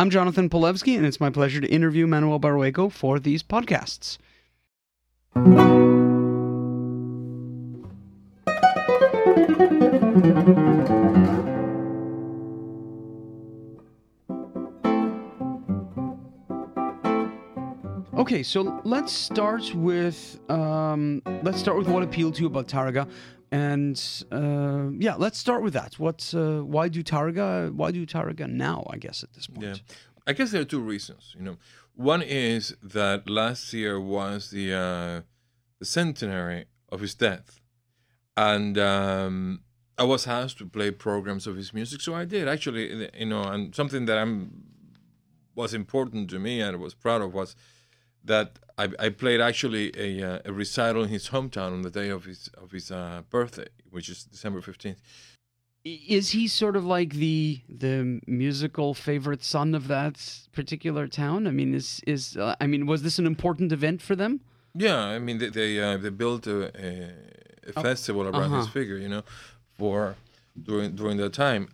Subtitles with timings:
[0.00, 4.16] I'm Jonathan Polewski, and it's my pleasure to interview Manuel Barrueco for these podcasts.
[18.14, 23.06] Okay, so let's start with um, let's start with what appealed to you about Tárrega,
[23.52, 25.98] and uh, yeah, let's start with that.
[25.98, 26.32] What?
[26.34, 27.72] Uh, why do Tárrega?
[27.72, 28.86] Why do Tárrega now?
[28.90, 29.66] I guess at this point.
[29.66, 29.74] Yeah,
[30.26, 31.34] I guess there are two reasons.
[31.36, 31.56] You know,
[31.94, 35.20] one is that last year was the uh,
[35.78, 37.60] the centenary of his death,
[38.36, 39.62] and um,
[39.98, 43.10] I was asked to play programs of his music, so I did actually.
[43.18, 44.64] You know, and something that I'm
[45.56, 47.56] was important to me and was proud of was
[48.24, 52.08] that I, I played actually a, uh, a, recital in his hometown on the day
[52.08, 55.00] of his of his uh, birthday, which is December fifteenth.
[55.84, 61.46] Is he sort of like the the musical favorite son of that particular town?
[61.46, 64.40] I mean, is is uh, I mean, was this an important event for them?
[64.74, 67.10] Yeah, I mean, they they, uh, they built a, a,
[67.68, 68.58] a oh, festival around uh-huh.
[68.58, 69.22] his figure, you know,
[69.78, 70.16] for
[70.62, 71.68] during during that time.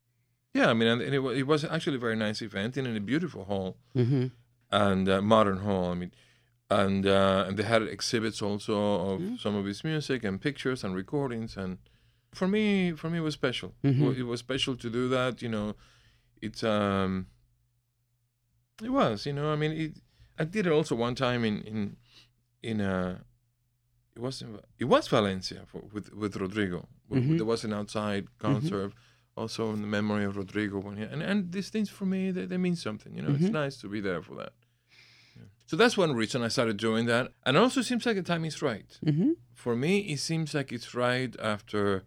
[0.55, 3.45] Yeah, I mean, and it, it was actually a very nice event in a beautiful
[3.45, 4.29] hall mm-hmm.
[4.71, 5.91] and uh, modern hall.
[5.91, 6.13] I mean,
[6.71, 9.37] and uh, and they had exhibits also of mm-hmm.
[9.37, 11.79] some of his music and pictures and recordings and
[12.33, 14.19] for me for me it was special mm-hmm.
[14.21, 15.75] it was special to do that you know
[16.43, 17.27] it's um
[18.83, 19.93] it was you know i mean it,
[20.39, 21.97] i did it also one time in in
[22.63, 23.19] in uh
[24.17, 27.37] it was in, it was valencia for, with with rodrigo mm-hmm.
[27.37, 28.53] there was an outside mm-hmm.
[28.53, 28.93] concert
[29.37, 32.45] also in the memory of rodrigo when he, and and these things for me they,
[32.45, 33.53] they mean something you know it's mm-hmm.
[33.53, 34.53] nice to be there for that
[35.67, 37.33] so that's one reason I started doing that.
[37.45, 38.99] And also seems like the time is right.
[39.05, 39.33] Mm-hmm.
[39.53, 42.05] For me, it seems like it's right after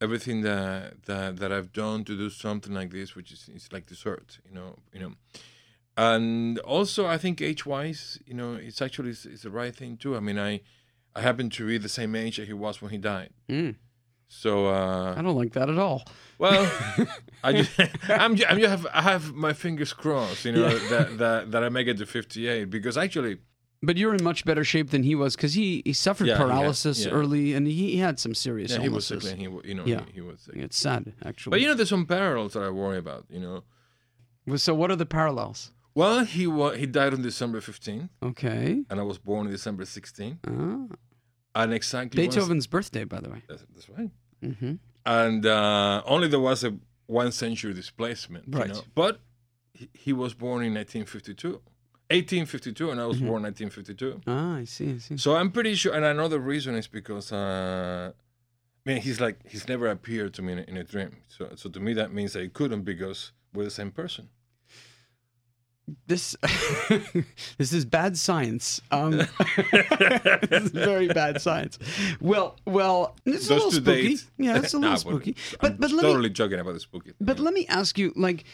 [0.00, 3.86] everything that, that that I've done to do something like this, which is it's like
[3.86, 5.12] dessert, you know, you know.
[5.96, 10.16] And also, I think age-wise, you know, it's actually it's, it's the right thing too.
[10.16, 10.60] I mean, I
[11.14, 13.30] I happen to be the same age that he was when he died.
[13.48, 13.76] Mm.
[14.28, 16.04] So uh, I don't like that at all.
[16.38, 16.70] Well,
[17.44, 20.78] I just, I'm, I'm just have, I have my fingers crossed, you know, yeah.
[20.90, 23.38] that, that that I make it to 58 because actually.
[23.80, 27.06] But you're in much better shape than he was because he, he suffered yeah, paralysis
[27.06, 27.12] yeah.
[27.12, 29.08] early and he, he had some serious yeah, illnesses.
[29.08, 29.32] He was sick.
[29.32, 30.04] And he, you know, yeah.
[30.06, 30.56] he, he was sick.
[30.56, 31.52] It's sad, actually.
[31.52, 33.26] But you know, there's some parallels that I worry about.
[33.30, 34.56] You know.
[34.56, 35.70] So what are the parallels?
[35.94, 38.08] Well, he wa- he died on December 15th.
[38.22, 38.84] Okay.
[38.88, 40.38] And I was born on December 16th.
[40.46, 40.94] Ah.
[41.58, 43.42] And exactly Beethoven's birthday, by the way.
[43.48, 44.10] That's, that's right.
[44.44, 44.74] Mm-hmm.
[45.04, 46.76] And uh, only there was a
[47.06, 48.68] one century displacement, right?
[48.68, 48.82] You know?
[48.94, 49.20] But
[49.72, 51.60] he, he, was born in 1952.
[52.10, 53.26] 1852, and I was mm-hmm.
[53.26, 54.20] born 1952.
[54.28, 55.16] Ah, I see, I see.
[55.16, 59.66] So I'm pretty sure, and another reason is because, uh, I mean, he's like he's
[59.66, 61.16] never appeared to me in a, in a dream.
[61.26, 64.28] So, so to me that means that he couldn't because we're the same person
[66.06, 66.36] this
[67.58, 68.80] this is bad science.
[68.90, 71.78] Um, this is very bad science.
[72.20, 74.08] Well, well, it's Those a little spooky.
[74.08, 74.30] Dates.
[74.38, 75.36] Yeah, it's a little spooky.
[75.60, 77.12] But but let totally me, joking about the spooky.
[77.20, 78.44] But let me ask you, like,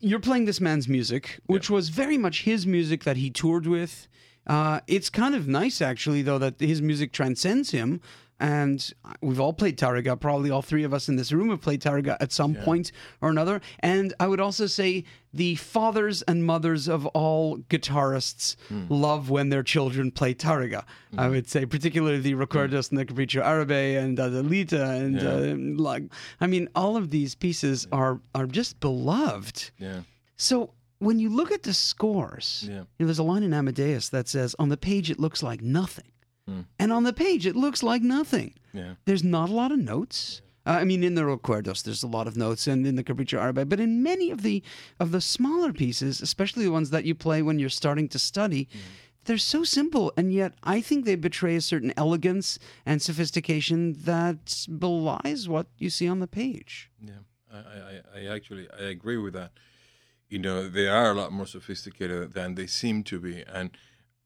[0.00, 1.76] you're playing this man's music, which yeah.
[1.76, 4.08] was very much his music that he toured with.
[4.46, 8.00] Uh, it's kind of nice, actually, though, that his music transcends him
[8.38, 8.92] and
[9.22, 10.18] we've all played Tárrega.
[10.20, 12.64] Probably all three of us in this room have played Tárrega at some yeah.
[12.64, 13.60] point or another.
[13.80, 18.86] And I would also say the fathers and mothers of all guitarists mm.
[18.90, 20.84] love when their children play Tárrega.
[21.14, 21.18] Mm.
[21.18, 21.32] I hmm.
[21.32, 22.90] would say, particularly the Recuerdos mm.
[22.90, 25.78] and the Capriccio Arabe and uh, Adelita and yeah.
[25.78, 26.04] uh, like,
[26.40, 27.98] I mean, all of these pieces yeah.
[27.98, 29.70] are are just beloved.
[29.78, 30.00] Yeah.
[30.36, 32.74] So when you look at the scores, yeah.
[32.74, 35.62] you know, there's a line in Amadeus that says, "On the page, it looks like
[35.62, 36.10] nothing."
[36.48, 36.66] Mm.
[36.78, 38.54] And on the page, it looks like nothing.
[38.72, 38.94] Yeah.
[39.04, 40.42] There's not a lot of notes.
[40.66, 43.40] Uh, I mean, in the Recuerdos, there's a lot of notes, and in the Capriccio
[43.40, 44.62] Arabe, but in many of the
[44.98, 48.68] of the smaller pieces, especially the ones that you play when you're starting to study,
[48.72, 48.78] mm.
[49.24, 54.66] they're so simple, and yet I think they betray a certain elegance and sophistication that
[54.78, 56.90] belies what you see on the page.
[57.00, 59.52] Yeah, I, I, I actually I agree with that.
[60.28, 63.70] You know, they are a lot more sophisticated than they seem to be, and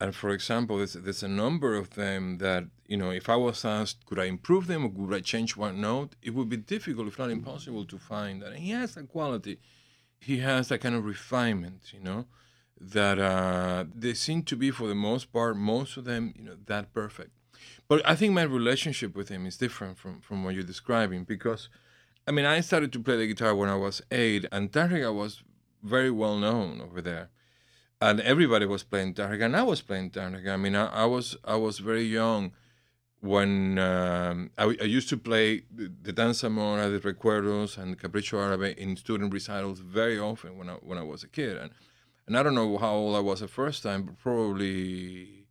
[0.00, 3.64] and for example, there's, there's a number of them that, you know, if I was
[3.66, 6.16] asked, could I improve them or could I change one note?
[6.22, 8.52] It would be difficult, if not impossible, to find that.
[8.52, 9.58] And he has that quality.
[10.18, 12.24] He has that kind of refinement, you know,
[12.80, 16.56] that uh, they seem to be, for the most part, most of them, you know,
[16.64, 17.32] that perfect.
[17.86, 21.68] But I think my relationship with him is different from, from what you're describing because,
[22.26, 25.42] I mean, I started to play the guitar when I was eight, and Tárrega was
[25.82, 27.28] very well known over there
[28.00, 30.54] and everybody was playing Tárrega, and I was playing Tárrega.
[30.54, 32.52] I mean, I, I, was I was very young
[33.20, 38.38] when um, I, I, used to play the, the Danza Mora, the Recuerdos, and Capriccio
[38.38, 41.70] Arabe in student recitals very often when I when I was a kid, and
[42.26, 45.46] and I don't know how old I was the first time, but probably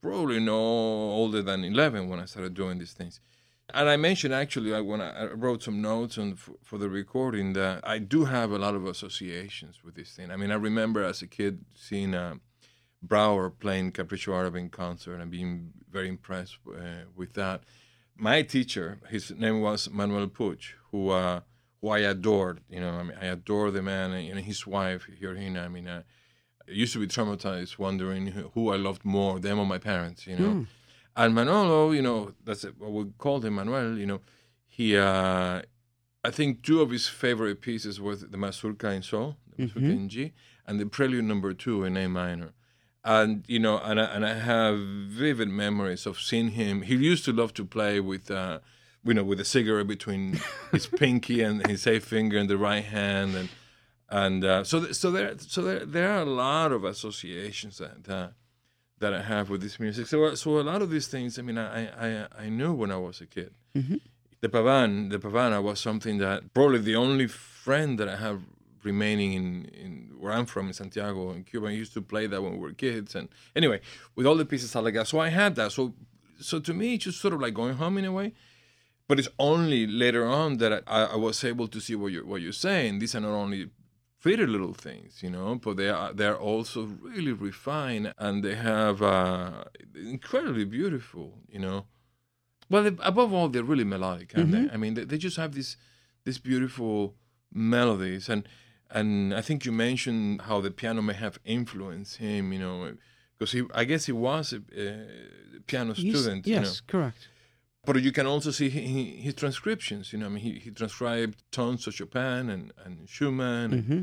[0.00, 3.20] probably no older than 11 when I started doing these things.
[3.74, 7.80] And I mentioned actually like when I wrote some notes on for, the recording that
[7.82, 10.30] I do have a lot of associations with this thing.
[10.30, 12.36] I mean, I remember as a kid seeing uh,
[13.02, 17.64] Brouwer playing Capriccio Árabe in concert and being very impressed uh, with that.
[18.16, 21.40] My teacher, his name was Manuel Puig, who uh,
[21.80, 22.60] who I adored.
[22.70, 25.62] You know, I mean, I adore the man and his wife, Georgina.
[25.64, 26.02] I mean, uh,
[26.66, 30.26] I used to be traumatized, wondering who I loved more, them or my parents.
[30.26, 30.66] You know, mm.
[31.16, 33.96] And Manolo, you know, that's what we called him, Manuel.
[33.96, 34.20] You know,
[34.68, 35.62] he, uh,
[36.22, 39.90] I think, two of his favorite pieces were the Mazurka in Sol, the Mazurka mm-hmm.
[39.90, 40.32] in G,
[40.66, 42.52] and the Prelude Number Two in A minor
[43.06, 46.82] and you know, and I, and I have vivid memories of seeing him.
[46.82, 48.58] He used to love to play with, uh,
[49.04, 50.40] you know, with a cigarette between
[50.72, 53.48] his pinky and his safe finger and the right hand, and
[54.08, 58.28] and uh, so so there so there there are a lot of associations that uh,
[58.98, 60.06] that I have with this music.
[60.06, 62.96] So so a lot of these things, I mean, I I I knew when I
[62.96, 63.52] was a kid.
[63.74, 63.96] Mm-hmm.
[64.40, 68.42] The pavan, the pavana was something that probably the only friend that I have
[68.82, 71.66] remaining in, in where I'm from in Santiago in Cuba.
[71.66, 73.14] I used to play that when we were kids.
[73.14, 73.80] And anyway,
[74.14, 75.08] with all the pieces I like that.
[75.08, 75.72] So I had that.
[75.72, 75.94] So
[76.40, 78.32] so to me, it's just sort of like going home in a way.
[79.08, 82.40] But it's only later on that I, I was able to see what you're what
[82.40, 82.98] you're saying.
[82.98, 83.70] These are not only
[84.20, 89.02] pretty little things, you know, but they are they're also really refined and they have
[89.02, 89.64] uh,
[89.94, 91.86] incredibly beautiful, you know.
[92.68, 94.66] Well, they, above all, they're really melodic, aren't mm-hmm.
[94.66, 94.72] they?
[94.72, 95.76] I mean, they, they just have this
[96.24, 97.14] this beautiful
[97.52, 98.48] melodies and
[98.90, 102.94] and I think you mentioned how the piano may have influenced him, you know,
[103.36, 106.46] because he, I guess he was a, a piano He's, student.
[106.46, 106.72] Yes, you know.
[106.86, 107.28] correct.
[107.86, 110.12] But you can also see his transcriptions.
[110.12, 114.02] You know, I mean, he, he transcribed tons of Chopin and, and Schumann and, mm-hmm.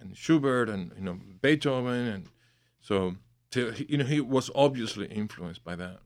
[0.00, 2.28] and Schubert and you know Beethoven, and
[2.80, 3.16] so
[3.54, 5.98] you know he was obviously influenced by that.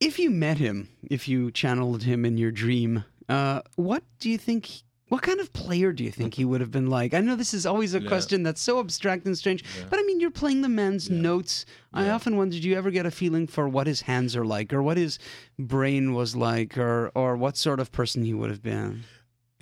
[0.00, 4.38] If you met him, if you channeled him in your dream, uh, what do you
[4.38, 4.82] think
[5.12, 7.12] what kind of player do you think he would have been like?
[7.12, 8.08] I know this is always a yeah.
[8.08, 9.84] question that's so abstract and strange, yeah.
[9.90, 11.20] but I mean, you're playing the man's yeah.
[11.20, 11.66] notes.
[11.92, 14.72] I often wonder, do you ever get a feeling for what his hands are like,
[14.72, 15.18] or what his
[15.58, 19.04] brain was like, or or what sort of person he would have been?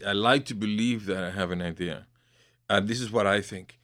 [0.06, 2.06] I like to believe that I have an idea.
[2.68, 3.80] and this is what I think.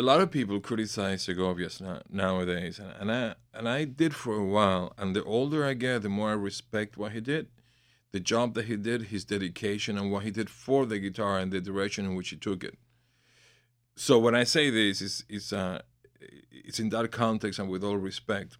[0.00, 1.80] A lot of people criticize Segovias
[2.10, 4.94] nowadays, and, and I and I did for a while.
[4.98, 7.46] And the older I get, the more I respect what he did
[8.12, 11.52] the job that he did, his dedication, and what he did for the guitar and
[11.52, 12.78] the direction in which he took it.
[13.96, 15.82] So when I say this, it's it's, uh,
[16.50, 18.56] it's in that context and with all respect.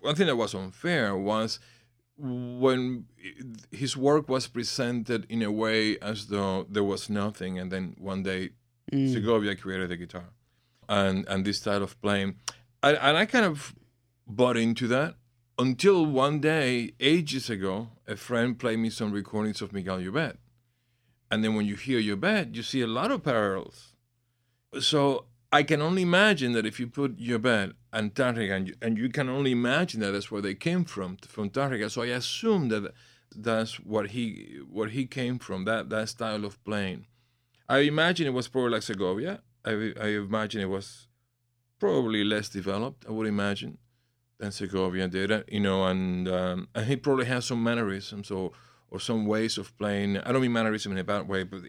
[0.00, 1.58] One thing that was unfair was
[2.18, 3.06] when
[3.70, 8.22] his work was presented in a way as though there was nothing, and then one
[8.22, 8.50] day
[8.92, 9.12] mm.
[9.12, 10.28] Segovia created the guitar
[10.88, 12.36] and and this style of playing,
[12.82, 13.74] and, and I kind of
[14.26, 15.16] bought into that
[15.62, 20.36] until one day, ages ago, a friend played me some recordings of Miguel Llobet.
[21.30, 23.94] And then when you hear Llobet, you see a lot of parallels.
[24.80, 28.98] So I can only imagine that if you put Llobet and Tárrega, and you, and
[28.98, 31.88] you can only imagine that that's where they came from, from Tárrega.
[31.92, 32.92] So I assume that
[33.34, 37.06] that's what he what he came from, that, that style of playing.
[37.68, 39.42] I imagine it was probably like Segovia.
[39.64, 41.06] I, I imagine it was
[41.78, 43.78] probably less developed, I would imagine
[44.42, 48.50] than Segovia did, it, you know, and um, and he probably has some mannerisms or
[48.90, 50.18] or some ways of playing.
[50.18, 51.60] I don't mean mannerism in a bad way, but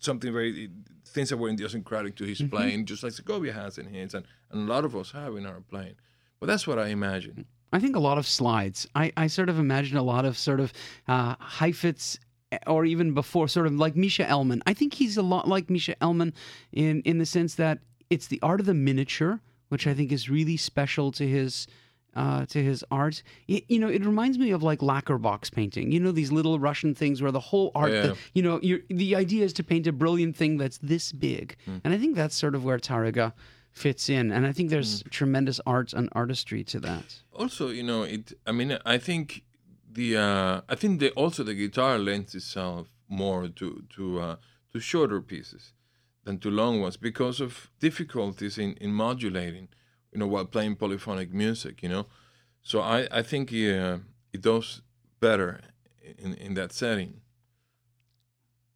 [0.00, 0.70] something very
[1.06, 2.54] things that were idiosyncratic to his mm-hmm.
[2.54, 5.46] playing, just like Segovia has in his, and, and a lot of us have in
[5.46, 5.94] our playing.
[6.40, 7.46] But that's what I imagine.
[7.72, 8.88] I think a lot of slides.
[8.96, 10.72] I, I sort of imagine a lot of sort of
[11.06, 12.18] uh, Heifetz
[12.66, 14.62] or even before, sort of like Misha Elman.
[14.66, 16.34] I think he's a lot like Misha Elman
[16.72, 20.28] in in the sense that it's the art of the miniature, which I think is
[20.28, 21.68] really special to his
[22.14, 23.22] uh, to his art.
[23.48, 25.92] It, you know, it reminds me of like lacquer box painting.
[25.92, 28.02] You know, these little Russian things where the whole art, yeah.
[28.02, 31.56] the, you know, the idea is to paint a brilliant thing that's this big.
[31.68, 31.80] Mm.
[31.84, 33.32] And I think that's sort of where Tárrega
[33.72, 34.32] fits in.
[34.32, 35.10] And I think there's mm.
[35.10, 37.22] tremendous art and artistry to that.
[37.32, 38.32] Also, you know, it.
[38.46, 39.44] I mean, I think
[39.92, 44.36] the uh, I think the also the guitar lends itself more to to uh,
[44.72, 45.72] to shorter pieces
[46.24, 49.68] than to long ones because of difficulties in in modulating
[50.12, 52.06] you know, while playing polyphonic music, you know.
[52.62, 53.98] So I, I think he, uh,
[54.32, 54.82] he does
[55.20, 55.60] better
[56.18, 57.20] in, in that setting.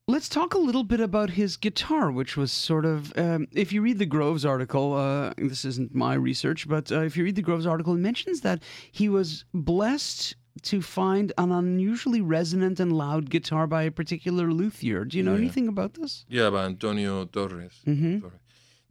[0.06, 3.16] Let's talk a little bit about his guitar, which was sort of.
[3.16, 7.16] Um, if you read the Groves article, uh, this isn't my research, but uh, if
[7.16, 8.62] you read the Groves article, it mentions that
[8.92, 15.06] he was blessed to find an unusually resonant and loud guitar by a particular luthier.
[15.06, 15.38] Do you know yeah.
[15.38, 16.26] anything about this?
[16.28, 17.80] Yeah, by Antonio Torres.
[17.86, 18.20] Mm-hmm.
[18.20, 18.43] Torres.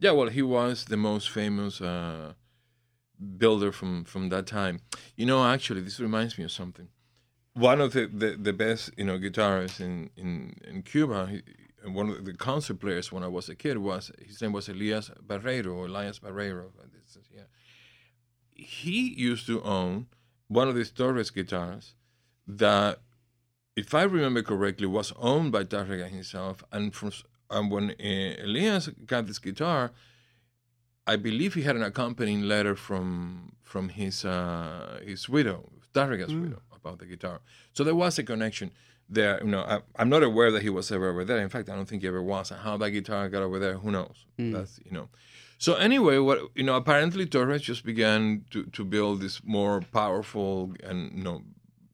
[0.04, 2.34] Yeah, well, he was the most famous uh,
[3.38, 4.80] builder from from that time.
[5.16, 6.88] You know, actually, this reminds me of something.
[7.54, 11.42] One of the, the, the best, you know, guitarists in in in Cuba, he,
[12.00, 15.10] one of the concert players when I was a kid was his name was Elias
[15.26, 16.66] Barreiro, Elias Barreiro.
[17.34, 17.48] Yeah.
[18.50, 20.08] He used to own
[20.48, 21.94] one of these Torres guitars
[22.46, 22.98] that,
[23.74, 26.62] if I remember correctly, was owned by Tárrega himself.
[26.70, 27.12] And from
[27.50, 29.92] and when uh, Elias got this guitar,
[31.06, 36.42] I believe he had an accompanying letter from from his uh, his widow, Tárrega's mm.
[36.42, 37.40] widow, about the guitar.
[37.72, 38.70] So there was a connection
[39.08, 39.38] there.
[39.42, 41.38] You know, I, am not aware that he was ever over there.
[41.38, 42.50] In fact, I don't think he ever was.
[42.50, 44.24] And how that guitar got over there, who knows?
[44.38, 44.52] Mm.
[44.52, 45.08] That's you know.
[45.58, 50.72] So anyway, what you know, apparently Torres just began to to build this more powerful
[50.82, 51.42] and you know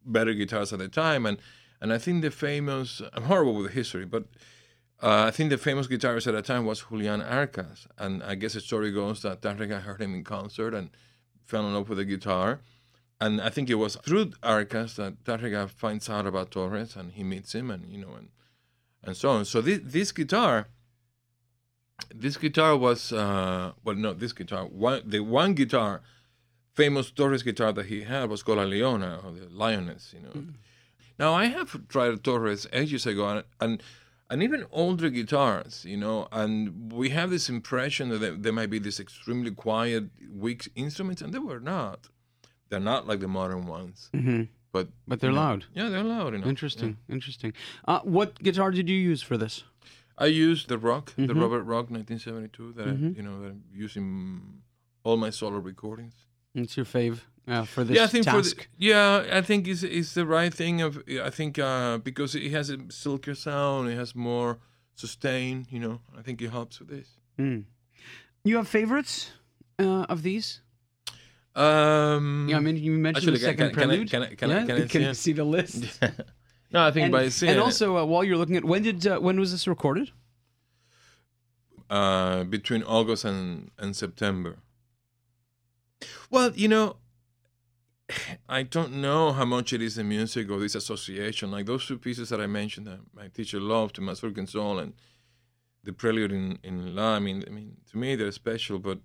[0.06, 1.38] better guitars at the time, and
[1.80, 3.02] and I think the famous.
[3.12, 4.24] I'm horrible with history, but.
[5.02, 8.52] Uh, I think the famous guitarist at the time was Julian Arcas, and I guess
[8.52, 10.90] the story goes that Tárrega heard him in concert and
[11.46, 12.60] fell in love with the guitar,
[13.20, 17.22] and I think it was through Arcas that Tárrega finds out about Torres and he
[17.22, 18.28] meets him and you know and
[19.04, 19.44] and so on.
[19.44, 20.68] So this this guitar,
[22.14, 26.00] this guitar was uh, well no this guitar one the one guitar,
[26.74, 30.14] famous Torres guitar that he had was called a Leona or the Lioness.
[30.14, 30.30] You know.
[30.30, 30.54] Mm.
[31.18, 33.82] Now I have tried Torres ages ago and, and
[34.30, 38.78] and even older guitars, you know, and we have this impression that they, might be
[38.78, 42.08] these extremely quiet, weak instruments, and they were not.
[42.68, 44.08] They're not like the modern ones.
[44.14, 44.44] Mm-hmm.
[44.72, 45.64] But but they're you know, loud.
[45.74, 46.32] Yeah, they're loud.
[46.32, 46.46] You know?
[46.46, 46.96] Interesting.
[47.08, 47.14] Yeah.
[47.14, 47.52] Interesting.
[47.88, 49.64] Uh, what guitar did you use for this?
[50.16, 51.26] I used the Ruck, mm-hmm.
[51.26, 53.06] the Robert Ruck 1972 that mm-hmm.
[53.06, 54.62] I, you know that I'm using
[55.02, 56.14] all my solo recordings.
[56.54, 58.56] It's your fave uh, for this yeah, I think task.
[58.56, 60.82] For the, yeah, I think it's, it's the right thing.
[60.82, 64.58] Of I think uh, because it has a silkier sound, it has more
[64.94, 65.66] sustain.
[65.70, 67.08] You know, I think it helps with this.
[67.38, 67.64] Mm.
[68.44, 69.32] You have favorites
[69.78, 70.60] uh, of these?
[71.54, 74.10] Um, yeah, I mean, you mentioned actually, the second can, prelude.
[74.10, 76.00] Can I, can, I, can, I, can, I, can see the list?
[76.70, 79.06] no, I think and, by seeing and also uh, while you're looking at when did
[79.06, 80.10] uh, when was this recorded?
[81.88, 84.58] Uh, between August and and September.
[86.30, 86.96] Well, you know,
[88.48, 91.50] I don't know how much it is the music or this association.
[91.50, 94.94] Like those two pieces that I mentioned that my teacher loved, Mazurka Sol and
[95.84, 97.16] the prelude in in La.
[97.16, 98.98] I mean, I mean, to me they're special, but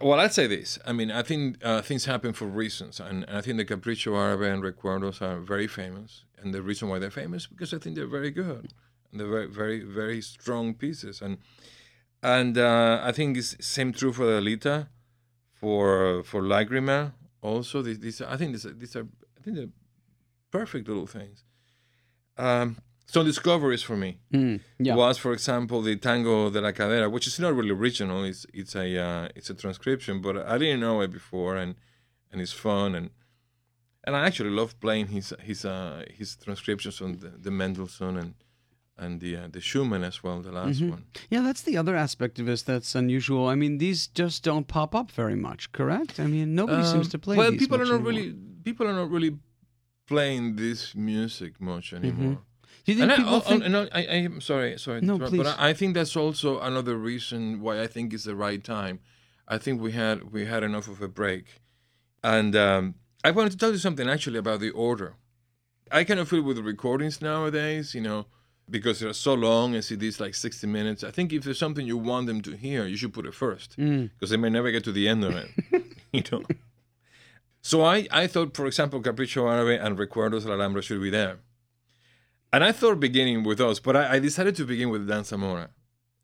[0.00, 0.78] well, I'd say this.
[0.84, 4.12] I mean, I think uh, things happen for reasons, and, and, I think the Capricho
[4.12, 7.94] Árabe and Recuerdos are very famous, and the reason why they're famous because I think
[7.94, 8.74] they're very good,
[9.10, 11.38] and they're very, very, very strong pieces, and
[12.22, 14.88] and uh, I think it's same true for Adelita,
[15.52, 17.12] for for Lagrima
[17.44, 17.82] also.
[17.82, 19.06] These, these I think these, these are
[19.38, 19.76] I think they're
[20.50, 21.44] perfect little things.
[22.36, 24.94] Um, some discoveries for me mm, yeah.
[24.94, 28.24] was, for example, the Tango de la Cadera, which is not really original.
[28.24, 31.74] It's it's a uh, it's a transcription, but I didn't know it before, and
[32.30, 33.10] and it's fun, and
[34.04, 38.34] and I actually love playing his his uh, his transcriptions on the, the Mendelssohn and
[38.96, 40.90] and the uh, the Schumann as well, the last mm-hmm.
[40.90, 41.04] one.
[41.30, 43.48] Yeah, that's the other aspect of this that's unusual.
[43.48, 46.20] I mean, these just don't pop up very much, correct?
[46.20, 47.36] I mean, nobody um, seems to play.
[47.36, 48.12] Well, people are not anymore.
[48.12, 49.36] really people are not really
[50.06, 52.34] playing this music much anymore.
[52.34, 52.42] Mm-hmm.
[52.84, 53.68] Do you think and people I, oh, think...
[53.68, 55.38] no, I, I am sorry, sorry, no, please.
[55.38, 59.00] but I, I think that's also another reason why I think it's the right time.
[59.48, 61.46] I think we had we had enough of a break,
[62.22, 65.16] and um, I wanted to tell you something actually about the order.
[65.90, 68.26] I kind of feel with the recordings nowadays, you know,
[68.68, 71.04] because they're so long and CDs like 60 minutes.
[71.04, 73.76] I think if there's something you want them to hear, you should put it first
[73.76, 74.28] because mm.
[74.28, 75.50] they may never get to the end of it,
[76.12, 76.42] you know.
[77.60, 81.10] So I, I thought, for example, Capricho Árabe and Recuerdos de la Alhambra should be
[81.10, 81.38] there.
[82.52, 85.70] And I thought beginning with those, but I, I decided to begin with Danza Mora,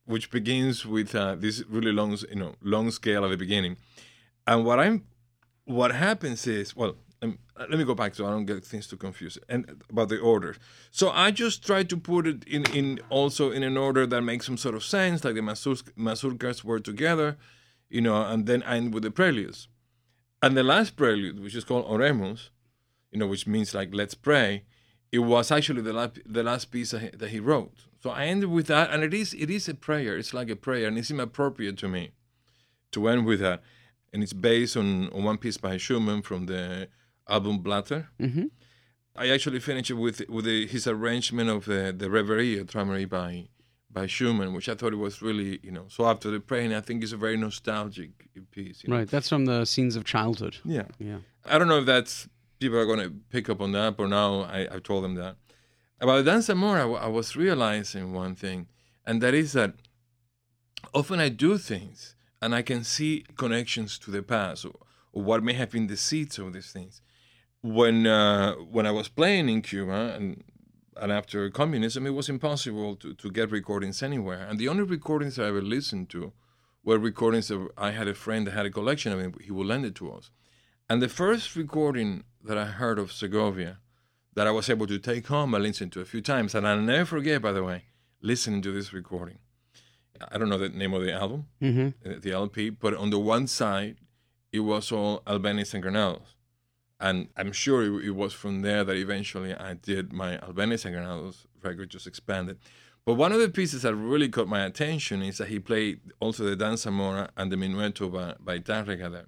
[0.04, 3.76] which begins with uh, this really long, you know, long scale at the beginning.
[4.46, 5.04] And what I'm,
[5.64, 8.96] what happens is, well, um, let me go back so I don't get things too
[8.96, 10.56] confused and about the order.
[10.90, 14.46] So I just try to put it in, in also in an order that makes
[14.46, 17.36] some sort of sense, like the mazurkas were together,
[17.90, 19.68] you know, and then end with the preludes.
[20.42, 22.48] And the last prelude, which is called Oremus,
[23.10, 24.64] you know, which means like let's pray,
[25.12, 27.74] it was actually the last, the last piece that he, that he wrote.
[28.02, 30.16] So I ended with that, and it is it is a prayer.
[30.16, 32.12] It's like a prayer, and it seemed appropriate to me
[32.92, 33.62] to end with that.
[34.12, 36.88] And it's based on, on one piece by Schumann from the
[37.30, 38.06] Albumblätter.
[38.20, 38.46] Mm-hmm.
[39.16, 43.48] I actually finished it with with the, his arrangement of the the Reverie, Träumerei by
[43.92, 45.86] by Schumann, which I thought it was really, you know.
[45.88, 48.10] So after the praying, I think it's a very nostalgic
[48.50, 48.84] piece.
[48.84, 48.98] You know?
[48.98, 50.56] Right, that's from the scenes of childhood.
[50.64, 51.18] Yeah, yeah.
[51.44, 52.28] I don't know if that's
[52.60, 55.36] people are going to pick up on that, but now I, I told them that.
[56.00, 58.68] About Danza Mora, I was realizing one thing,
[59.04, 59.74] and that is that
[60.94, 64.72] often I do things and I can see connections to the past or,
[65.12, 67.02] or what may have been the seeds of these things.
[67.62, 70.42] When uh, when I was playing in Cuba and
[70.96, 74.46] and after communism, it was impossible to, to get recordings anywhere.
[74.48, 76.32] And the only recordings I ever listened to
[76.84, 79.34] were recordings that I had a friend that had a collection of them.
[79.42, 80.30] He would lend it to us.
[80.88, 83.78] And the first recording that I heard of Segovia
[84.34, 86.54] that I was able to take home, I listened to a few times.
[86.54, 87.84] And I'll never forget, by the way,
[88.22, 89.38] listening to this recording.
[90.30, 92.20] I don't know the name of the album, mm-hmm.
[92.20, 93.96] the LP, but on the one side,
[94.52, 96.36] it was all Albéniz and Granados.
[97.00, 100.94] And I'm sure it, it, was from there that eventually I did my Albéniz and
[100.94, 102.58] Granados record, just expanded.
[103.06, 106.44] But one of the pieces that really caught my attention is that he played also
[106.44, 109.26] the Danza Mora and the Minueto by, by Tárrega there.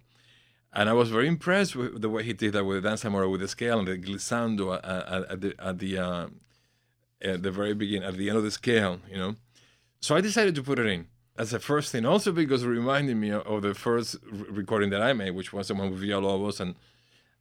[0.75, 3.29] And I was very impressed with the way he did that with the Danza Mora,
[3.29, 6.27] with the scale and the glissando at, at, at the, at the, uh,
[7.23, 9.37] at the very beginning, at the end of the scale, you know.
[10.01, 11.07] So I decided to put it in
[11.39, 15.15] as a first thing, also because it reminded me of the first recording that I
[15.15, 16.75] made, which was the one with Villalobos and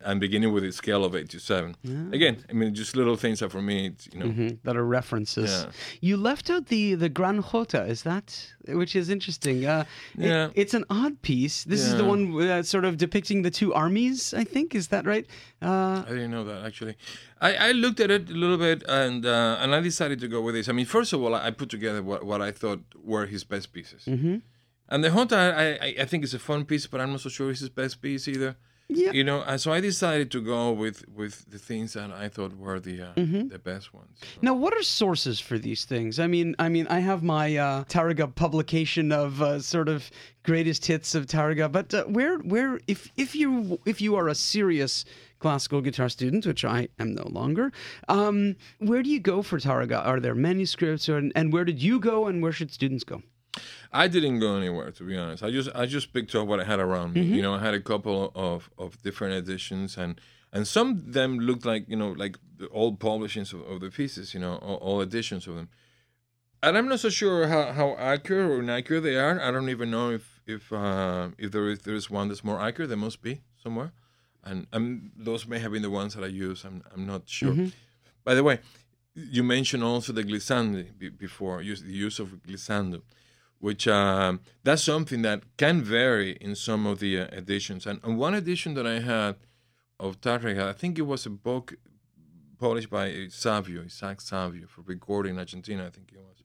[0.03, 1.75] and beginning with a scale of eight to seven.
[1.83, 2.03] Yeah.
[2.11, 4.47] Again, I mean, just little things that for me, you know, mm-hmm.
[4.63, 5.51] that are references.
[5.51, 5.71] Yeah.
[6.01, 9.65] You left out the the Gran Jota, is that which is interesting?
[9.65, 9.85] Uh,
[10.17, 11.63] yeah, it, it's an odd piece.
[11.63, 11.87] This yeah.
[11.87, 14.33] is the one uh, sort of depicting the two armies.
[14.33, 15.25] I think is that right?
[15.61, 16.95] Uh, I didn't know that actually.
[17.39, 20.41] I, I looked at it a little bit and uh, and I decided to go
[20.41, 20.69] with this.
[20.69, 23.73] I mean, first of all, I put together what, what I thought were his best
[23.73, 24.05] pieces.
[24.05, 24.37] Mm-hmm.
[24.89, 27.29] And the Jota, I, I, I think is a fun piece, but I'm not so
[27.29, 28.57] sure it's his best piece either.
[28.87, 29.11] Yeah.
[29.11, 32.79] You know, so I decided to go with with the things that I thought were
[32.79, 33.47] the uh, mm-hmm.
[33.47, 34.19] the best ones.
[34.19, 34.39] So.
[34.41, 36.19] Now, what are sources for these things?
[36.19, 37.83] I mean, I mean, I have my uh,
[38.35, 40.11] publication of uh, sort of
[40.43, 44.35] greatest hits of Tárrega, but uh, where where if if you if you are a
[44.35, 45.05] serious
[45.39, 47.71] classical guitar student, which I am no longer,
[48.09, 50.05] um, where do you go for Tárrega?
[50.05, 53.23] Are there manuscripts, or, and where did you go, and where should students go?
[53.91, 55.43] I didn't go anywhere to be honest.
[55.43, 57.23] I just I just picked up what I had around me.
[57.23, 57.35] Mm-hmm.
[57.35, 60.19] You know, I had a couple of, of different editions and
[60.53, 63.89] and some of them looked like you know like the old publishings of, of the
[63.89, 64.33] pieces.
[64.33, 65.69] You know, all, all, editions of them.
[66.63, 69.41] And I'm not so sure how, how accurate or inaccurate they are.
[69.41, 72.61] I don't even know if if uh, if there is there is one that's more
[72.61, 72.89] accurate.
[72.89, 73.91] There must be somewhere,
[74.43, 76.63] and and those may have been the ones that I use.
[76.63, 77.51] I'm I'm not sure.
[77.51, 77.67] Mm-hmm.
[78.23, 78.59] By the way,
[79.15, 80.85] you mentioned also the glissando
[81.17, 83.01] before, use the use of glissando
[83.61, 87.85] which uh, that's something that can vary in some of the uh, editions.
[87.85, 89.35] And, and, one edition that I had
[89.99, 91.75] of Tárrega, I think it was a book
[92.59, 96.43] published by Savio, Isaac Savio, for recording in Argentina, I think it was.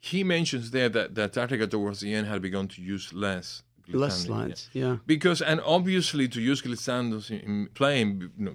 [0.00, 3.62] He mentions there that, that Tárrega towards the end had begun to use less.
[3.92, 4.98] Less slides, yeah.
[5.04, 8.54] Because, and obviously to use glissandos in, in playing, you know,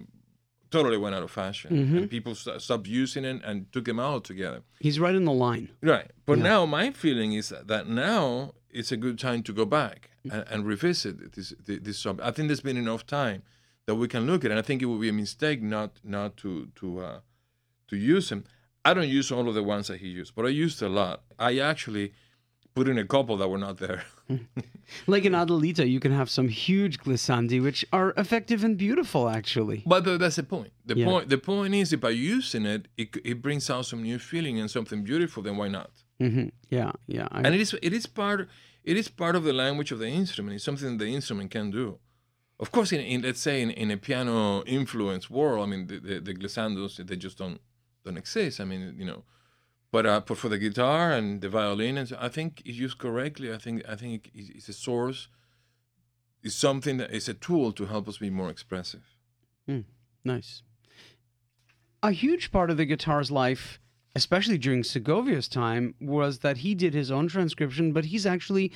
[0.76, 1.72] totally went out of fashion.
[1.72, 1.98] Mm-hmm.
[1.98, 4.62] And people st- stopped using it and took them out together.
[4.80, 5.70] He's right in the line.
[5.82, 6.12] Right.
[6.26, 6.44] But yeah.
[6.44, 10.66] now my feeling is that now it's a good time to go back and, and
[10.66, 12.28] revisit this, this, subject.
[12.28, 13.44] I think there's been enough time
[13.86, 14.52] that we can look at it.
[14.52, 17.20] And I think it would be a mistake not not to to uh,
[17.88, 18.44] to use them.
[18.84, 21.24] I don't use all of the ones that he used, but I used a lot.
[21.40, 22.14] I actually
[22.76, 24.04] put in a couple that were not there.
[25.08, 29.82] like in Adelita, you can have some huge glissandi, which are effective and beautiful, actually.
[29.86, 30.74] But but that's the point.
[30.86, 31.06] The yeah.
[31.06, 31.30] point.
[31.30, 34.70] The point is, if by using it, it, it brings out some new feeling and
[34.70, 35.42] something beautiful.
[35.42, 35.92] Then why not?
[36.22, 36.50] Mm-hmm.
[36.70, 37.28] Yeah, yeah.
[37.32, 37.40] I...
[37.40, 37.76] And it is.
[37.82, 38.50] It is part.
[38.84, 40.56] It is part of the language of the instrument.
[40.56, 41.98] It's something the instrument can do.
[42.60, 46.00] Of course, in, in let's say in, in a piano influence world, I mean the,
[46.00, 47.60] the, the glissandos they just don't
[48.04, 48.60] don't exist.
[48.60, 49.24] I mean, you know,
[49.96, 52.98] but uh, but for the guitar and the violin, and so I think it's used
[52.98, 53.54] correctly.
[53.54, 55.30] I think I think it's a source.
[56.44, 59.06] It's something that is a tool to help us be more expressive.
[59.70, 59.86] Mm,
[60.26, 60.64] nice.
[62.04, 63.80] A huge part of the guitar's life,
[64.16, 68.74] especially during Segovia's time, was that he did his own transcription, but he's actually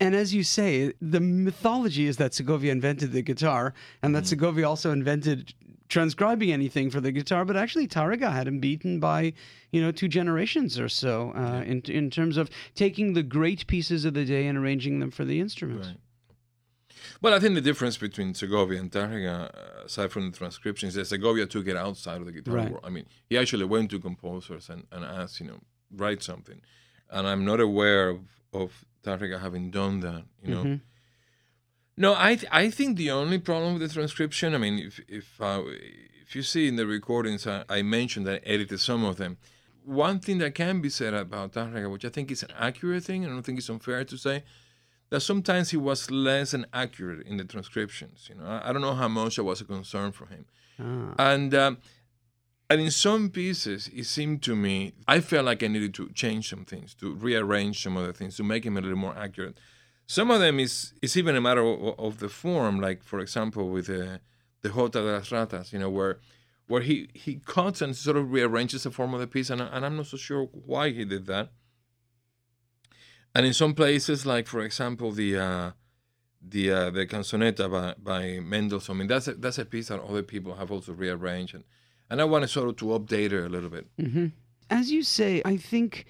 [0.00, 4.30] and as you say, the mythology is that Segovia invented the guitar, and that mm.
[4.32, 5.54] Segovia also invented
[5.88, 9.32] transcribing anything for the guitar, but actually Tárrega had him beaten by,
[9.70, 11.62] you know, two generations or so uh, yeah.
[11.62, 15.24] in in terms of taking the great pieces of the day and arranging them for
[15.24, 15.88] the instruments.
[15.88, 15.96] Right.
[17.22, 20.96] Well, I think the difference between Segovia and Tárrega, uh, aside from the transcriptions, is
[20.96, 22.70] that Segovia took it outside of the guitar right.
[22.70, 22.84] world.
[22.84, 25.60] I mean, he actually went to composers and, and asked, you know,
[25.94, 26.60] write something.
[27.10, 28.20] And I'm not aware of,
[28.52, 30.64] of Tárrega having done that, you know.
[30.64, 30.74] Mm-hmm.
[31.96, 35.40] No, I th- I think the only problem with the transcription, I mean, if if
[35.40, 35.62] uh,
[36.22, 39.38] if you see in the recordings, I, I, mentioned that I edited some of them.
[39.84, 43.24] One thing that can be said about Tárrega, which I think is an accurate thing,
[43.24, 44.42] I don't think it's unfair to say,
[45.10, 48.28] that sometimes he was less than accurate in the transcriptions.
[48.28, 50.44] You know, I, I don't know how much that was a concern for him,
[50.80, 51.14] ah.
[51.32, 51.54] and.
[51.54, 51.78] Um,
[52.68, 56.44] And in some pieces, it seemed to me, I felt like I needed to change
[56.48, 59.56] some things, to rearrange some other things, to make them a little more accurate.
[60.06, 63.68] Some of them is is even a matter of, of the form, like for example
[63.70, 64.18] with uh,
[64.62, 66.20] the Jota de las Ratas, you know, where
[66.68, 69.84] where he he cuts and sort of rearranges the form of the piece, and, and
[69.84, 71.50] I'm not so sure why he did that.
[73.34, 75.70] And in some places, like for example the uh,
[76.40, 80.00] the uh, the canzonetta by, by Mendelssohn, I mean that's a, that's a piece that
[80.00, 81.64] other people have also rearranged, and
[82.08, 83.86] and I wanted sort of to update it a little bit.
[83.98, 84.26] Mm-hmm.
[84.70, 86.06] As you say, I think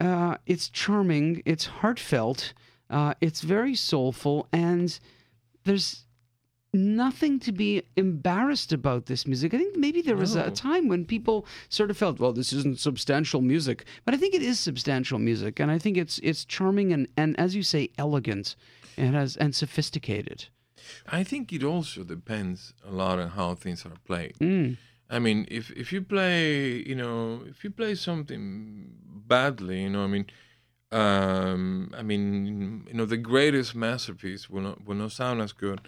[0.00, 2.52] uh, it's charming, it's heartfelt,
[2.90, 4.98] uh, it's very soulful, and
[5.64, 6.04] there's
[6.72, 9.54] nothing to be embarrassed about this music.
[9.54, 10.44] I think maybe there was no.
[10.44, 14.34] a time when people sort of felt, well, this isn't substantial music, but I think
[14.34, 17.90] it is substantial music, and I think it's it's charming and, and as you say,
[17.98, 18.56] elegant
[18.96, 20.46] and has and sophisticated.
[21.08, 24.34] I think it also depends a lot on how things are played.
[24.38, 24.76] Mm.
[25.10, 28.92] I mean, if if you play, you know, if you play something
[29.26, 30.26] badly, you know, I mean,
[30.92, 35.80] um, I mean, you know, the greatest masterpiece will not will not sound as good.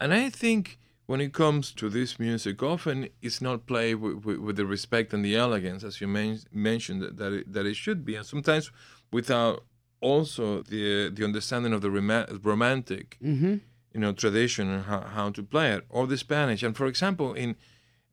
[0.00, 4.38] And I think when it comes to this music, often it's not played with, with,
[4.38, 7.76] with the respect and the elegance, as you men- mentioned that that it, that it
[7.76, 8.70] should be, and sometimes
[9.12, 9.64] without
[10.00, 13.56] also the the understanding of the romantic, mm-hmm.
[13.92, 16.62] you know, tradition and how, how to play it, or the Spanish.
[16.62, 17.56] And for example, in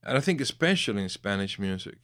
[0.04, 1.98] and I think especially in Spanish music,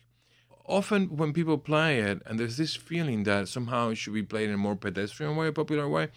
[0.69, 4.49] often when people play it, and there's this feeling that somehow it should be played
[4.49, 6.09] in a more pedestrian way, a popular way,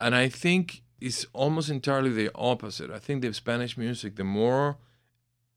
[0.00, 2.90] and I think it's almost entirely the opposite.
[2.90, 4.78] I think the Spanish music, the more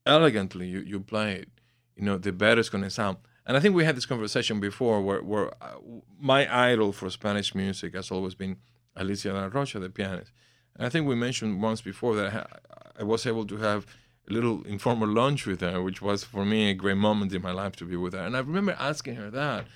[0.04, 1.48] elegantly you, you play it,
[1.96, 3.16] you know, the better it's going to sound.
[3.46, 5.76] And I think we had this conversation before where, where uh,
[6.20, 8.58] my idol for Spanish music has always been
[8.94, 10.32] Alicia Larrocha, the pianist.
[10.76, 12.62] And I think we mentioned once before that
[12.98, 13.86] I was able to have
[14.28, 17.52] a little informal lunch with her, which was for me a great moment in my
[17.52, 18.20] life to be with her.
[18.20, 19.66] And I remember asking her that.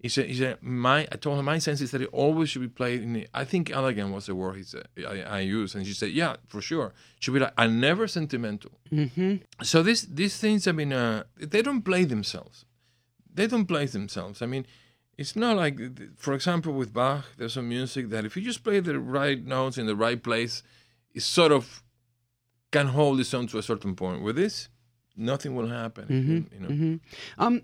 [0.00, 2.62] He said, he said, my, I told her my sense is that it always should
[2.62, 5.74] be played in, the, I think elegant was the word he said, I, I used.
[5.74, 6.94] And she said, yeah, for sure.
[7.18, 8.78] Should be like, and never sentimental.
[8.92, 9.36] Mm-hmm.
[9.62, 12.64] So this, these things, I mean, uh, they don't play themselves.
[13.34, 14.40] They don't play themselves.
[14.40, 14.66] I mean,
[15.16, 15.80] it's not like,
[16.16, 19.78] for example, with Bach, there's some music that if you just play the right notes
[19.78, 20.62] in the right place,
[21.12, 21.82] it's sort of
[22.70, 24.22] can hold its own to a certain point.
[24.22, 24.68] With this,
[25.16, 26.04] nothing will happen.
[26.04, 26.68] Mm-hmm, you know.
[26.68, 27.42] Mm-hmm.
[27.42, 27.62] Um,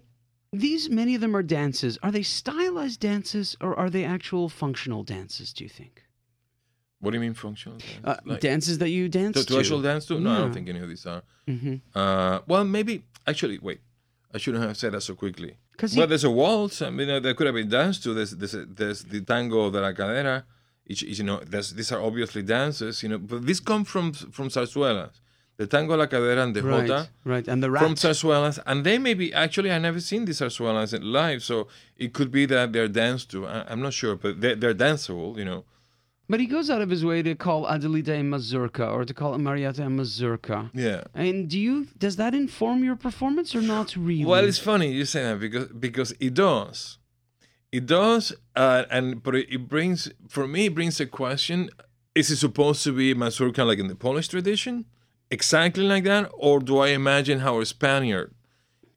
[0.52, 1.98] these many of them are dances.
[2.02, 5.52] Are they stylized dances or are they actual functional dances?
[5.52, 6.02] Do you think?
[7.00, 7.78] What do you mean functional?
[7.78, 7.92] Dance?
[8.04, 9.44] Uh, like, dances that you dance to?
[9.44, 10.18] To actual dance to?
[10.20, 10.36] No, yeah.
[10.36, 11.22] I don't think any of these are.
[11.48, 11.76] Mm-hmm.
[11.94, 13.58] Uh, well, maybe actually.
[13.58, 13.80] Wait,
[14.32, 15.56] I shouldn't have said that so quickly.
[15.96, 16.82] Well, there's a waltz.
[16.82, 18.14] I mean, there could have been dance to.
[18.14, 20.44] There's, there's, there's the tango de la cadera
[20.86, 25.20] each, you know, these are obviously dances, you know, but these come from from zarzuelas.
[25.56, 27.08] The tango, la cadera, and the right, jota.
[27.24, 27.82] Right, and the rat.
[27.82, 28.58] From zarzuelas.
[28.66, 32.32] And they may be, actually, i never seen these zarzuelas in live, so it could
[32.32, 33.46] be that they're danced to.
[33.46, 35.64] I, am not sure, but they're, they're danceable, you know.
[36.28, 39.36] But he goes out of his way to call Adelita a mazurka or to call
[39.38, 40.70] Marietta a mazurka.
[40.72, 41.04] Yeah.
[41.14, 44.24] And do you does that inform your performance or not really?
[44.24, 46.98] Well, it's funny you say that because because it does.
[47.74, 51.70] It does, uh, and but it brings for me it brings a question:
[52.14, 54.84] Is it supposed to be mazurka like in the Polish tradition,
[55.28, 58.32] exactly like that, or do I imagine how a Spaniard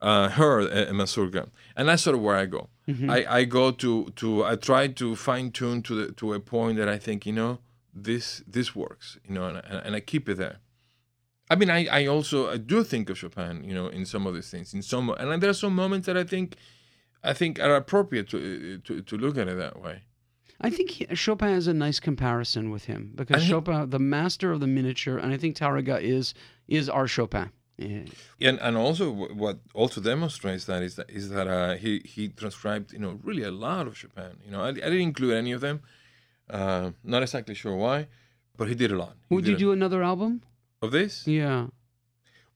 [0.00, 1.48] uh, heard a, a mazurka?
[1.74, 2.68] And that's sort of where I go.
[2.86, 3.10] Mm-hmm.
[3.10, 6.76] I, I go to to I try to fine tune to the, to a point
[6.78, 7.58] that I think you know
[7.92, 10.58] this this works, you know, and, and I keep it there.
[11.50, 14.34] I mean, I, I also I do think of Chopin, you know, in some of
[14.34, 14.72] these things.
[14.72, 16.56] In some, and there are some moments that I think
[17.22, 20.02] I think are appropriate to to, to look at it that way.
[20.60, 24.50] I think he, Chopin has a nice comparison with him because he, Chopin, the master
[24.50, 26.34] of the miniature, and I think Tárrega is
[26.66, 27.50] is our Chopin.
[27.76, 28.02] Yeah.
[28.40, 32.92] And and also what also demonstrates that is that is that uh, he he transcribed
[32.92, 34.38] you know really a lot of Chopin.
[34.44, 35.80] You know I, I didn't include any of them.
[36.50, 38.08] Uh, not exactly sure why,
[38.56, 39.14] but he did a lot.
[39.28, 40.42] He Would you do another album
[40.82, 41.26] of this?
[41.26, 41.66] Yeah.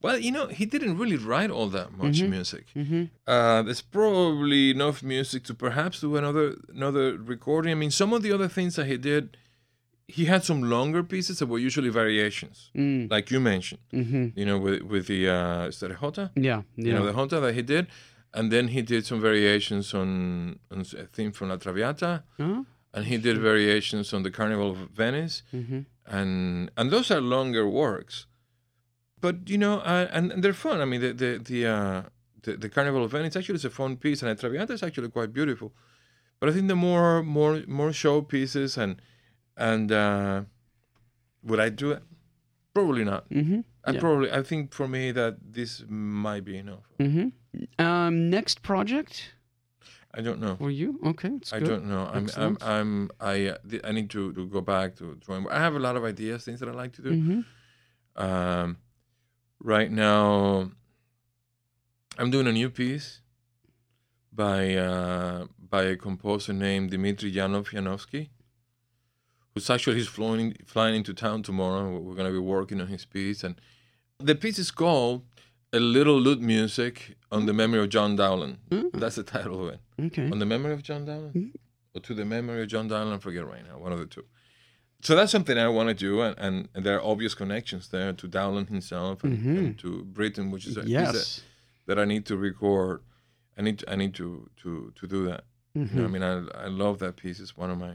[0.03, 2.29] Well, you know, he didn't really write all that much mm-hmm.
[2.29, 2.65] music.
[2.75, 3.03] Mm-hmm.
[3.25, 7.71] Uh, there's probably enough music to perhaps do another another recording.
[7.71, 9.37] I mean, some of the other things that he did,
[10.09, 13.09] he had some longer pieces that were usually variations, mm.
[13.09, 13.79] like you mentioned.
[13.93, 14.37] Mm-hmm.
[14.37, 16.31] You know, with with the uh, is that a jota?
[16.35, 16.85] Yeah, yeah.
[16.85, 17.87] You know, the jota that he did,
[18.33, 22.63] and then he did some variations on, on a theme from La Traviata, uh-huh.
[22.93, 25.83] and he did variations on the Carnival of Venice, mm-hmm.
[26.05, 28.27] and and those are longer works
[29.23, 30.81] but you know, uh, and, and, they're fun.
[30.81, 32.01] I mean, the the the, uh,
[32.43, 35.31] the, the Carnival of Venice actually is a fun piece, and Traviata is actually quite
[35.31, 35.71] beautiful.
[36.39, 39.01] But I think the more more more show pieces and
[39.55, 40.41] and uh,
[41.41, 42.03] would I do it?
[42.73, 43.29] Probably not.
[43.29, 43.61] Mm-hmm.
[43.85, 43.99] I Yeah.
[44.01, 46.85] probably I think for me that this might be enough.
[46.99, 47.27] Mm-hmm.
[47.85, 49.35] Um, next project
[50.13, 50.55] I don't know.
[50.57, 50.99] for you?
[51.11, 51.69] Okay, it's I good.
[51.69, 52.03] don't know.
[52.13, 55.47] I'm I'm I'm I uh, I need to, to go back to drawing.
[55.47, 57.11] I have a lot of ideas, things that I like to do.
[57.11, 57.41] Mm-hmm.
[58.25, 58.77] Um,
[59.63, 60.71] right now,
[62.17, 63.21] I'm doing a new piece
[64.31, 68.29] by uh, by a composer named Dmitry Yanov Yanovsky,
[69.53, 71.97] who's actually he's flying flying into town tomorrow.
[71.99, 73.55] We're- to be working on his piece, and
[74.19, 75.23] the piece is called
[75.71, 78.91] "A Little Lute Music on the Memory of John Dowland." Mm.
[78.93, 79.79] That's the title of it.
[80.07, 80.29] Okay.
[80.29, 81.51] On the memory of John Dowland, Mhm.
[81.95, 83.15] or to the memory of John Dowland.
[83.15, 83.77] I forget right now.
[83.79, 84.25] One of the two.
[85.03, 88.13] So that's something I want to do, and, and, and there are obvious connections there
[88.13, 89.57] to Dowland himself and, Mhm.
[89.57, 91.13] and to Britain, which is a piece Yes.
[91.85, 93.01] that, that I need to record.
[93.57, 95.43] I need to, I need to to to do that.
[95.75, 96.11] You know, I Mhm.
[96.13, 96.33] mean, I
[96.65, 97.39] I love that piece.
[97.43, 97.93] It's one of my,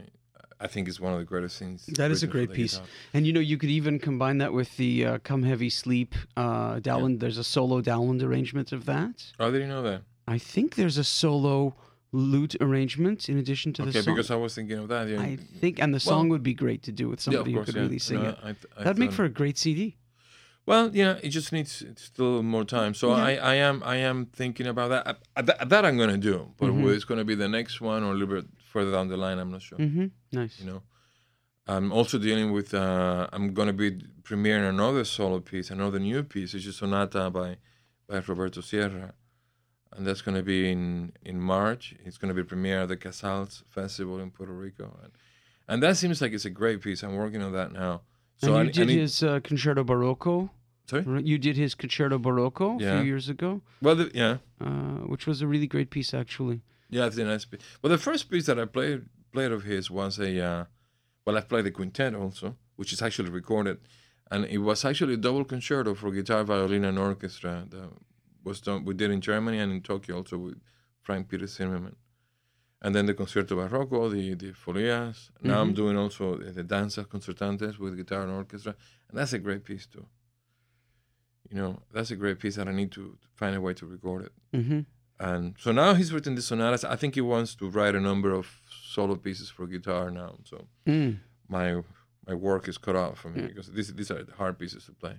[0.59, 1.85] I think it's one of the greatest things.
[1.87, 2.73] That is a great piece.
[2.75, 2.87] guitar.
[3.13, 6.79] And you know, you could even combine that with the uh, "Come Heavy Sleep" uh,
[6.79, 7.19] Dowland.
[7.21, 9.33] There's a solo Dowland arrangement of that.
[9.39, 10.03] Oh, did you know that?
[10.27, 11.75] I think there's a solo
[12.11, 14.15] lute arrangement in addition to the Okay, song.
[14.15, 15.07] because I was thinking of that.
[15.07, 17.53] Yeah, I think, and the Well- song would be great to do with yeah, somebody
[17.53, 17.85] course, who could yeah.
[17.85, 18.37] really sing No, it.
[18.43, 19.97] I, I That'd make for a great CD.
[20.65, 22.93] Well, yeah, it just needs still more time.
[22.93, 23.23] So Yeah.
[23.23, 25.45] I, I am I am thinking about that.
[25.47, 26.93] That, that I'm going to do, but Mhm.
[26.95, 29.39] it's going to be the next one or a little bit further down the line,
[29.39, 29.79] I'm not sure.
[29.79, 30.07] Mm-hmm.
[30.31, 30.59] Nice.
[30.59, 30.83] You know,
[31.65, 32.73] I'm also dealing with.
[32.73, 33.91] Uh, I'm going to be
[34.21, 36.53] premiering another solo piece, another new piece.
[36.53, 37.57] It's a sonata by
[38.07, 39.13] by Roberto Sierra,
[39.95, 41.95] and that's going to be in in March.
[42.05, 45.11] It's going to be premiere at the Casals Festival in Puerto Rico, and,
[45.67, 47.03] and that seems like it's a great piece.
[47.03, 48.01] I'm working on that now.
[48.41, 50.49] and you I did need- his uh, Concerto Barocco.
[50.89, 51.05] Sorry.
[51.23, 54.37] You did his Concerto Barocco a few years ago, Well, the, yeah.
[54.59, 56.61] uh, which was a really great piece, actually.
[56.89, 57.61] Yeah, it's a nice piece.
[57.83, 60.63] Well, the first piece that I played played of his was a uh,
[61.25, 63.77] well, I played the quintet also, which is actually recorded,
[64.31, 67.89] and it was actually a double concerto for guitar, violin, and orchestra that
[68.43, 68.85] was done.
[68.85, 70.59] We did in Germany and in Tokyo also with
[71.01, 71.95] Frank Peter Zimmermann,
[72.81, 75.29] and then the concerto barroco, the the folias.
[75.41, 75.75] Now I'm Mhm.
[75.75, 78.75] doing also the danza concertantes with guitar and orchestra,
[79.09, 80.05] and that's a great piece too.
[81.49, 84.25] You know, that's a great piece that I need to find a way to record
[84.25, 84.33] it.
[84.53, 84.79] Mm-hmm.
[85.19, 86.83] And so now he's written the sonatas.
[86.85, 90.37] I think he wants to write a number of solo pieces for guitar now.
[90.45, 91.19] So Mm.
[91.47, 91.83] my
[92.27, 93.47] my work is cut out for me Yeah.
[93.47, 95.15] because these these are hard pieces to play.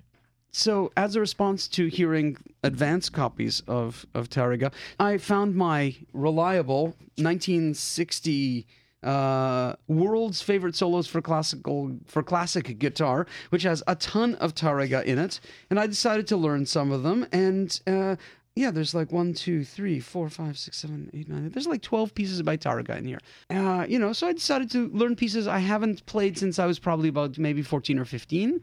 [0.53, 6.97] So, as a response to hearing advanced copies of, of Tárrega, I found my reliable
[7.17, 8.67] 1960
[9.03, 15.05] uh, world's favorite solos for classical for classic guitar, which has a ton of Tárrega
[15.05, 17.27] in it, and I decided to learn some of them.
[17.33, 18.17] And uh,
[18.57, 21.49] yeah, there's like one, two, three, four, five, six, seven, eight, nine.
[21.51, 23.21] There's like 12 pieces by Tárrega in here.
[23.49, 26.79] Uh, you know, so I decided to learn pieces I haven't played since I was
[26.79, 28.61] probably about maybe 14 or 15.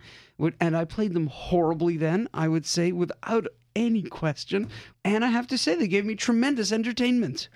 [0.60, 4.69] And I played them horribly then, I would say, without any question.
[5.06, 7.47] And I have to say, they gave me tremendous entertainment.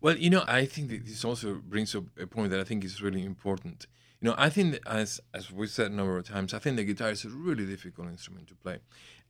[0.00, 3.02] Well, you know, I think this also brings up a point that I think is
[3.02, 3.86] really important.
[4.20, 6.84] You know, I think as as we said a number of times, I think the
[6.84, 8.78] guitar is a really difficult instrument to play,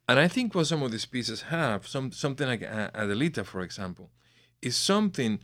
[0.09, 4.11] and I think what some of these pieces have, some something like Adelita, for example,
[4.63, 5.41] is something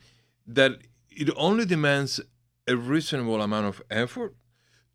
[0.47, 0.71] that
[1.09, 2.21] it only demands
[2.67, 4.35] a reasonable amount of effort,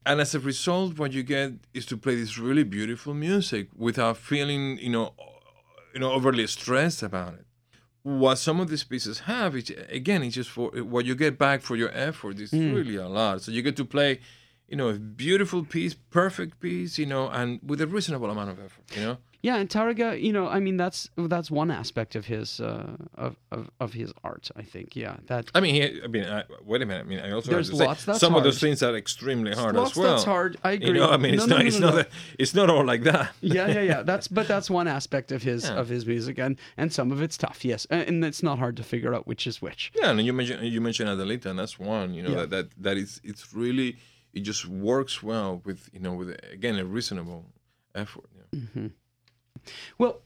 [0.06, 4.16] and as a result, what you get is to play this really beautiful music without
[4.16, 5.12] feeling, you know,
[5.92, 7.47] you know, overly stressed about it
[8.08, 11.60] what some of these pieces have is again it's just for what you get back
[11.60, 12.72] for your effort is hmm.
[12.72, 13.42] really a lot.
[13.42, 14.20] So you get to play
[14.68, 18.58] you know a beautiful piece perfect piece you know and with a reasonable amount of
[18.58, 22.26] effort you know Yeah, and Tárrega, you know, I mean, that's that's one aspect of
[22.26, 24.50] his uh, of, of of his art.
[24.56, 27.20] I think, yeah, that i mean he, i mean I, wait a minute i mean
[27.20, 28.60] i also There's have to lots say that's some of those hard.
[28.60, 30.56] things are extremely hard lots as well that's hard.
[30.64, 30.88] I agree.
[30.88, 32.00] you know i mean No, it's no, not no, it's no, not no.
[32.00, 32.06] a,
[32.42, 34.02] it's not all like that yeah, yeah, yeah.
[34.02, 35.80] That's but that's one aspect of his Yeah.
[35.80, 38.76] of his music, and and some of it's tough, yes, and, and it's not hard
[38.78, 39.92] to figure out which is which.
[40.00, 42.08] Yeah, and you mentioned you mentioned Adelita, and that's one.
[42.16, 42.40] You know Yeah.
[42.46, 43.90] that that that is it's really
[44.36, 47.42] it just works well with you know with again a reasonable
[47.94, 48.28] effort.
[48.36, 48.88] Yeah.
[49.98, 50.22] Well,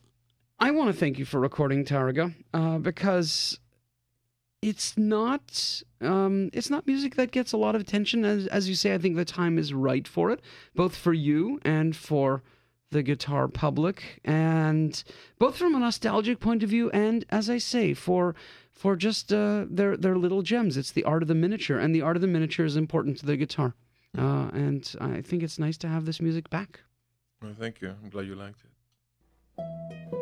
[0.59, 3.59] I want to thank you for recording Tárrega uh, because
[4.63, 8.25] it's not um, it's not music that gets a lot of attention.
[8.25, 10.41] As as you say, I think the time is right for it,
[10.75, 12.43] both for you and for
[12.91, 15.03] the guitar public, and
[15.39, 18.35] both from a nostalgic point of view, and as I say, for
[18.71, 20.77] for just uh, their their little gems.
[20.77, 23.27] It's the art of the miniature, and the art of the miniature is important to
[23.27, 23.75] the guitar.
[24.17, 26.81] Uh, and I think it's nice to have this music back.
[27.43, 27.95] Well, thank you.
[28.03, 28.71] I'm glad you liked it.
[29.57, 30.22] Thank you.